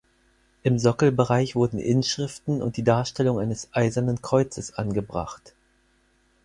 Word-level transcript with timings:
Im 0.63 0.79
Sockelbereich 0.79 1.55
wurden 1.55 1.77
Inschriften 1.77 2.63
und 2.63 2.75
die 2.75 2.83
Darstellung 2.83 3.37
eines 3.37 3.67
Eisernen 3.71 4.19
Kreuzes 4.19 4.73
angebracht. 4.73 5.53